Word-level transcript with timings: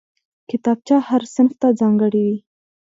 کتابچه 0.49 0.95
هر 1.07 1.21
صنف 1.33 1.53
ته 1.61 1.67
ځانګړې 1.79 2.21
وي 2.27 2.37